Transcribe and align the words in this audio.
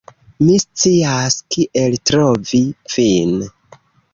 Mi 0.45 0.53
scias 0.63 1.37
kiel 1.55 1.99
trovi 2.11 2.63
vin. 2.95 3.39